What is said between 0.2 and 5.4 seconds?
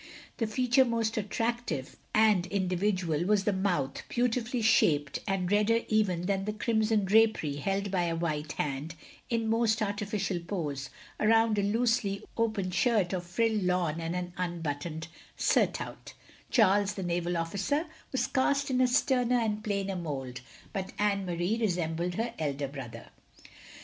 The feature most attractive and individual was the mouth, beautifully shaped,